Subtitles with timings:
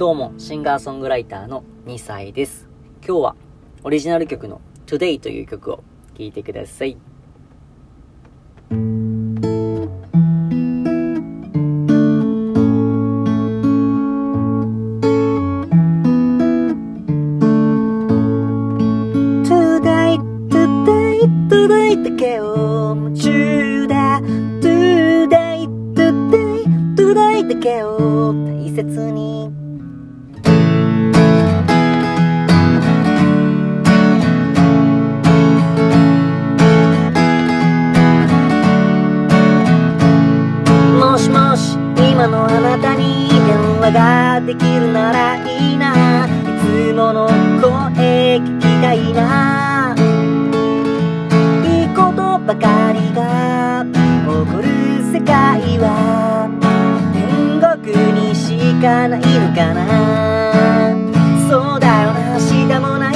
[0.00, 2.66] どうも、シンガーソングライターの2歳です。
[3.06, 3.36] 今日は
[3.82, 5.84] オリジナル曲の Today という曲を
[6.16, 6.96] 聴いてください。
[19.44, 20.16] Today,
[20.48, 21.20] today,
[42.20, 46.26] 今のあなたに電話ができるならいいな。
[46.26, 46.28] い
[46.60, 49.94] つもの声聞きたいな。
[51.64, 54.68] いいことばかりが起こる
[55.10, 56.50] 世界は。
[57.14, 60.92] 天国にしかないのかな。
[61.48, 62.34] そうだよな。
[62.34, 63.14] 明日もない。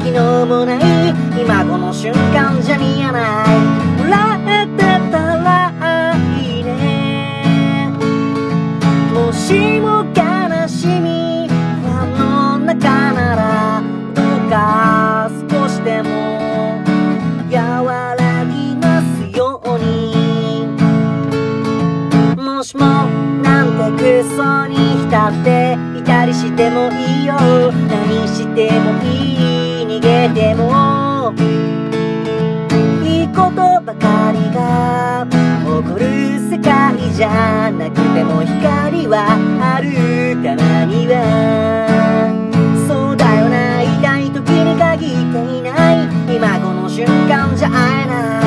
[0.00, 0.80] 昨日もない。
[1.38, 3.75] 今この瞬間じゃ見えない。
[22.76, 23.08] も
[23.42, 23.66] なん
[23.98, 24.74] てクソに
[25.06, 27.34] 浸っていたりしてもいいよ。
[27.88, 29.04] 何してもい
[29.82, 31.32] い逃げても。
[33.04, 35.32] いいことばかりが起
[35.90, 36.04] こる
[36.50, 39.86] 世界じゃなくても光はある。
[40.42, 41.14] たまには。
[42.86, 46.06] そうだよな痛い時に限っていない。
[46.36, 48.46] 今この瞬間じゃ会えない。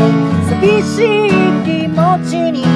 [0.49, 0.95] 寂し
[1.27, 1.29] い
[1.63, 1.97] 気持
[2.29, 2.68] ちに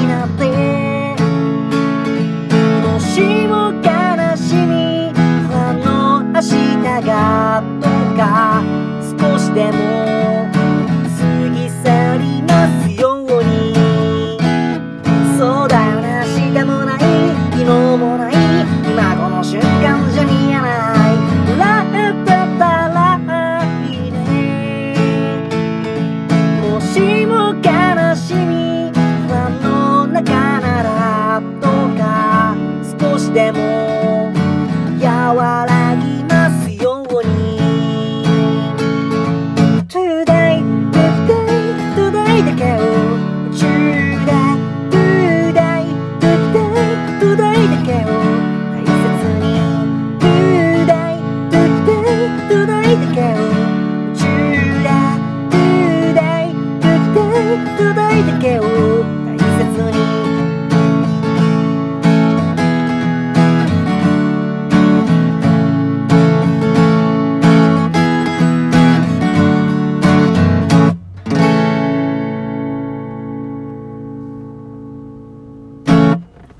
[33.33, 33.82] でも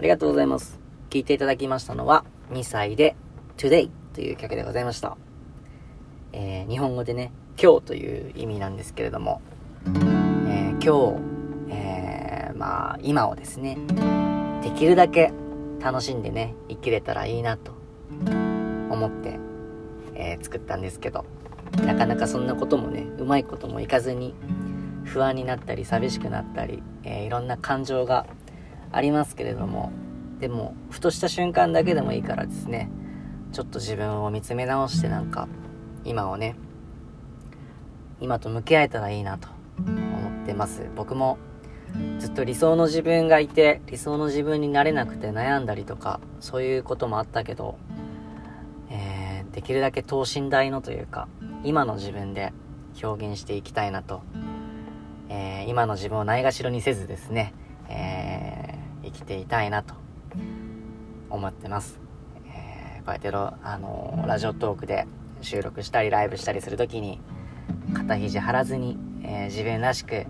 [0.04, 0.80] りがとうございます。
[1.10, 3.16] 聴いていただきましたのは、2歳で
[3.56, 5.18] Today という曲でございました。
[6.34, 7.32] えー日本語でね、
[7.62, 9.42] 今日という意味なんですけれども、
[9.86, 13.78] えー今日、えーまあ、今をですね、
[14.62, 15.32] できるだけ
[15.80, 17.72] 楽しんでね、生きれたらいいなと
[18.90, 19.40] 思って、
[20.16, 21.24] え作ったんですけど、
[21.86, 24.36] なかなかそんなこともね、うまいこともいかずに、
[25.06, 28.26] 不安になったり、寂しくなったり、えいろんな感情が
[28.94, 29.92] ありますけれども
[30.40, 32.90] でもふとした瞬間だけでもいいからですね。
[33.52, 35.48] ちょっと自分を見つめ直してなんか
[36.04, 36.56] 今をね
[38.20, 40.90] 今と向き合えたらいいなと思ってます。
[40.96, 41.38] 僕も
[42.20, 47.78] ずっと理想の自分がいて理想の自分になれなくて悩んだりとかそういうこともあったけど、
[48.90, 51.28] えーできるだけ等身大のというか
[51.64, 52.54] 今の自分で
[53.04, 54.24] 表現していきたいなと、
[55.30, 57.54] えー今の自分をないがしろにせずですね、
[57.88, 58.63] えー
[59.14, 59.94] きていたいなと
[61.30, 62.00] 思ってます、
[62.46, 65.08] えーこうやってロあのラジオトークで
[65.42, 67.20] 収録したりライブしたりするときに
[67.94, 70.26] 肩肘張らずに、えー自分らしく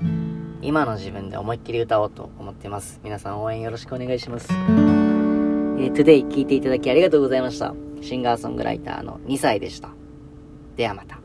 [0.61, 3.01] 今の自分で思いっきり歌おうと思ってます。
[3.03, 7.73] 皆さん応援よろしくお願いします、えー Today 聞いていただきありがとうございました。
[8.01, 9.89] シンガーソングライターの2歳でした。
[10.75, 11.22] ではまた。